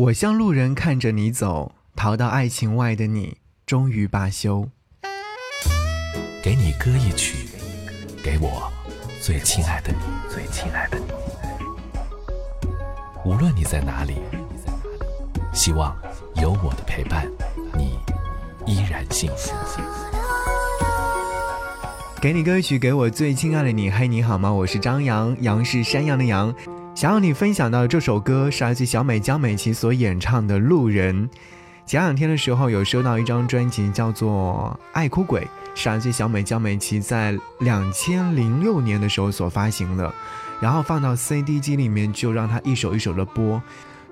[0.00, 4.66] 我像路人看着你走，逃到爱情外的你，终于罢休。
[6.42, 7.46] 给你歌一曲，
[8.24, 8.72] 给我
[9.20, 9.98] 最亲爱的你，
[10.32, 11.04] 最亲爱的你。
[13.26, 14.14] 无论你在哪里，
[15.52, 15.94] 希望
[16.36, 17.30] 有我的陪伴，
[17.76, 17.98] 你
[18.64, 19.52] 依然幸福。
[22.22, 23.90] 给你歌曲，给我最亲爱的你。
[23.90, 24.50] 嘿，你好吗？
[24.50, 26.54] 我是张扬，杨是山羊的羊。
[27.00, 31.26] 想要你分享到这首歌是来自小美江美琪所演唱的《路人》。
[31.86, 35.40] 前两天的时候有收到一张专辑，叫做《爱哭鬼》，
[35.74, 40.12] 是来自小美江美琪在两千零六年的时候所发行的，
[40.60, 43.62] 然后放到 CD 机里面就让它一首一首的播。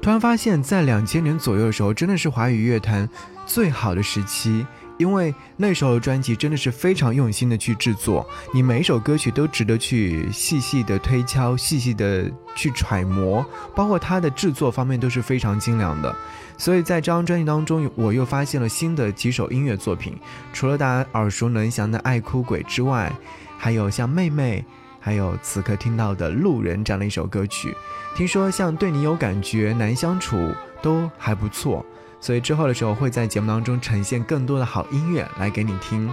[0.00, 3.10] 突然发现，在两千年左右的时候，真的是华语乐坛
[3.46, 4.64] 最好的时期。
[4.98, 16.14] 因为那时候的专辑真的是非常用心的去制作，你每一首歌曲都值得去细细的推敲、细细的去揣摩，包括它的制作方面都是非常精良的。
[16.58, 20.16] 所以在这张专辑当中，我又发现了新的几首音乐作品，
[20.54, 23.12] 除了大家耳熟能详的《爱哭鬼》之外，
[23.58, 24.64] 还有像《妹妹》，
[24.98, 27.76] 还有此刻听到的《路人》这样的一首歌曲。
[28.16, 30.36] 听说像《对你有感觉》《难相处》
[30.80, 31.84] 都还不错。
[32.20, 36.10] 所以之后的时候会在节目当中呈现更多的好音乐来给你听。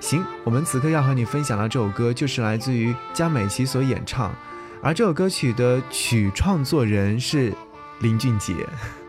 [0.00, 4.34] 行，我们此刻要和你分享的这首歌就是来自于江美琪所演唱，
[4.82, 7.52] 而这首歌曲的曲创作人是
[8.00, 8.54] 林俊杰。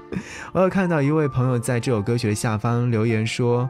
[0.54, 3.70] 我有看到一位朋友在这首歌曲的下方留言说，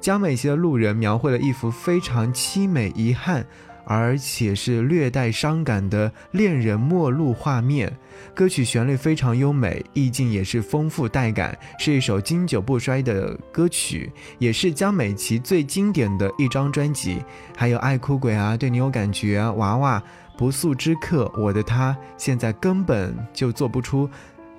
[0.00, 3.46] 江美琪的《路人》描绘了一幅非常凄美遗憾。
[3.90, 7.90] 而且是略带伤感的恋人陌路画面，
[8.34, 17.24] 歌曲旋律非常优美，意境也是丰富带感，是一首经久不衰的歌曲，也是江美琪最经典的一张专辑。
[17.56, 20.02] 还有爱哭鬼啊，对你有感觉啊，娃娃，
[20.36, 24.06] 不速之客，我的他，现在根本就做不出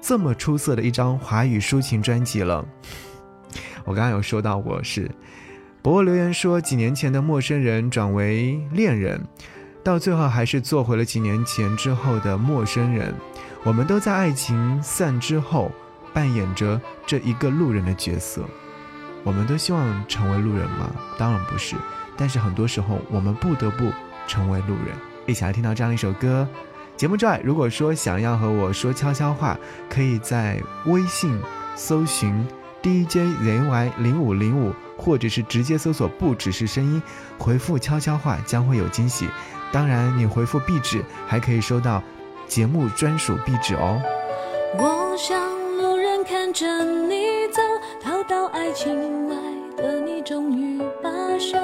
[0.02, 2.66] 这么出色的一张华语抒情专辑了。
[3.86, 5.08] 我刚刚有说到过是。
[5.82, 9.26] 不过留言说，几年前的陌生人转为恋人，
[9.82, 13.14] 到最后还是做回了几年前之后的陌生人。
[13.64, 15.72] 我们都在爱情散之后，
[16.14, 18.44] 扮演着这一个路人的角色。
[19.24, 20.90] 我们都希望成为路人吗？
[21.18, 21.76] 当然不是。
[22.18, 23.90] 但是很多时候，我们不得不
[24.28, 24.96] 成为路人。
[25.26, 26.46] 一起来听到这样一首歌。
[26.98, 29.58] 节目之外，如果说想要和我说悄悄话，
[29.90, 31.40] 可以在微信
[31.76, 32.46] 搜寻
[32.84, 34.74] DJZY 零五零五。
[35.00, 37.02] 或者是直接搜索“不只是声音”，
[37.40, 39.28] 回复悄悄话将会有惊喜。
[39.72, 42.04] 当然，你回复“壁纸”还可以收到
[42.48, 44.02] 节目专属壁纸哦。
[44.78, 45.40] 我像
[45.78, 47.62] 路人看着你走，
[48.04, 49.36] 逃到爱情外
[49.78, 51.58] 的你终于罢休，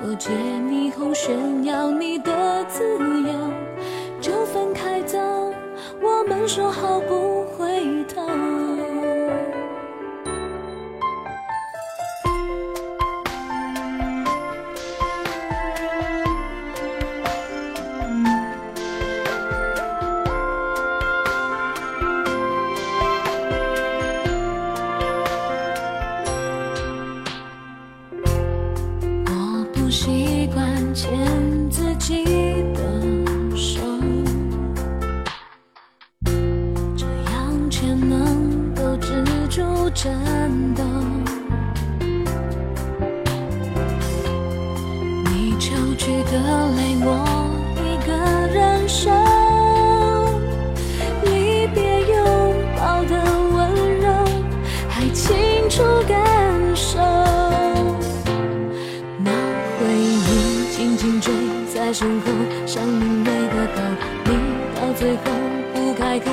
[0.00, 3.32] 过街霓虹炫耀你的自由，
[4.20, 5.18] 就分开走。
[6.00, 8.55] 我们说好不回头。
[40.36, 40.82] 颤抖，
[45.24, 46.32] 你抽泣的
[46.76, 47.08] 泪我
[47.80, 48.12] 一个
[48.52, 49.10] 人收，
[51.24, 52.14] 离别拥
[52.76, 53.12] 抱的
[53.54, 53.56] 温
[54.02, 54.04] 柔
[54.90, 55.34] 还清
[55.70, 56.14] 楚感
[56.74, 56.98] 受，
[59.24, 59.30] 那
[59.78, 61.32] 回忆紧紧追
[61.74, 62.26] 在身后，
[62.66, 63.80] 像明媚的狗，
[64.26, 64.30] 你
[64.74, 65.22] 到最后
[65.72, 66.30] 不开口。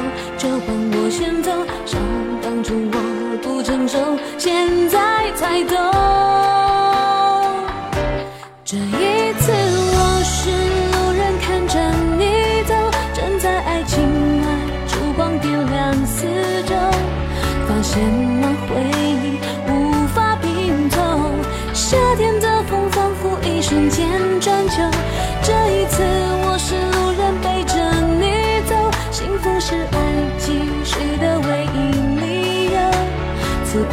[33.74, 33.88] 此刻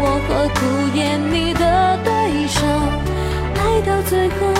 [0.00, 0.60] 我何苦
[0.96, 2.64] 演你的对手？
[3.54, 4.55] 爱到最后，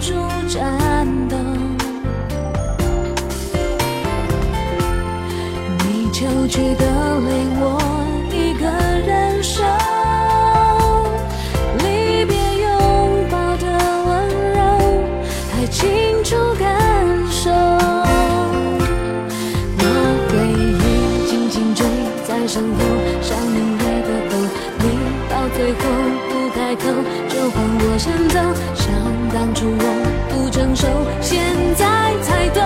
[0.00, 0.14] 住
[0.48, 1.36] 战斗，
[5.84, 6.84] 你抽泣的
[7.20, 7.28] 泪
[7.60, 7.62] 我
[8.32, 8.64] 一个
[9.06, 9.42] 人，
[11.78, 11.84] 离
[12.24, 12.66] 别拥
[13.30, 13.64] 抱的
[14.06, 14.10] 温
[14.56, 14.58] 柔
[15.52, 15.78] 还清
[16.24, 16.64] 楚感
[17.30, 17.50] 受，
[21.28, 21.84] 紧紧追
[22.26, 22.78] 在身后，
[23.20, 24.32] 想拧一个头，
[24.78, 24.82] 你
[25.28, 25.78] 到最后
[26.30, 26.88] 不开口，
[27.28, 28.40] 就换我先走。
[29.32, 29.84] 当初我
[30.28, 30.88] 不成熟，
[31.20, 31.40] 现
[31.76, 31.86] 在
[32.20, 32.60] 才懂。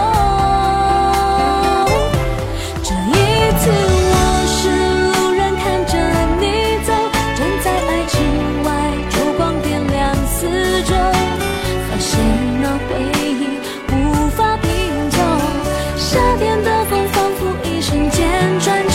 [2.82, 3.70] 这一次
[4.10, 4.14] 我
[4.48, 4.54] 是
[5.12, 5.92] 路人，看着
[6.40, 6.42] 你
[6.86, 6.88] 走，
[7.36, 8.16] 站在爱情
[8.64, 8.68] 外，
[9.10, 10.48] 烛光点亮四
[10.84, 10.94] 周，
[11.86, 12.18] 发现
[12.62, 13.60] 那回忆
[13.92, 13.94] 无
[14.30, 14.70] 法拼
[15.10, 15.16] 凑。
[15.98, 18.24] 夏天的风仿佛一瞬间
[18.60, 18.94] 转秋。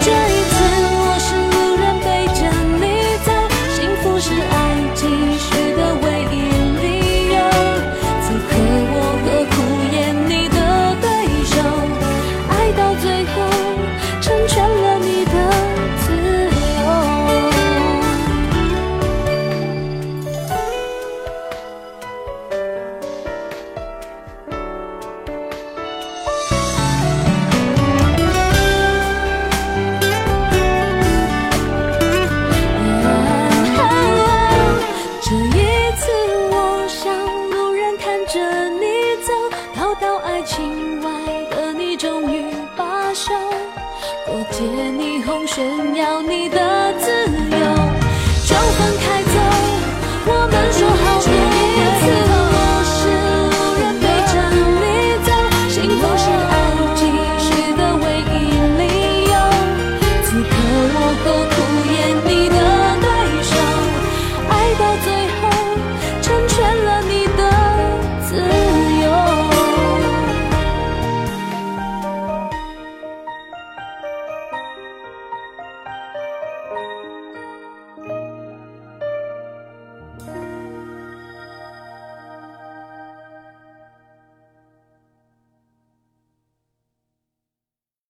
[0.00, 0.54] 这一次
[0.94, 2.40] 我是路人，背着
[2.78, 2.82] 你
[3.24, 3.28] 走，
[3.74, 4.54] 幸福是爱